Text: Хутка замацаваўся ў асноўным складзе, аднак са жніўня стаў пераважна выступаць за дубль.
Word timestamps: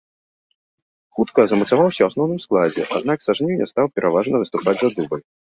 Хутка 1.17 1.45
замацаваўся 1.51 1.97
ў 2.01 2.07
асноўным 2.13 2.39
складзе, 2.47 2.83
аднак 3.01 3.17
са 3.27 3.31
жніўня 3.41 3.65
стаў 3.75 3.85
пераважна 4.01 4.35
выступаць 4.47 4.77
за 4.83 4.93
дубль. 4.99 5.23